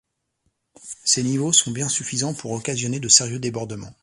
Ces 1.05 1.21
niveaux 1.21 1.53
sont 1.53 1.69
bien 1.69 1.87
suffisants 1.87 2.33
pour 2.33 2.53
occasionner 2.53 2.99
de 2.99 3.07
sérieux 3.07 3.37
débordements. 3.37 3.93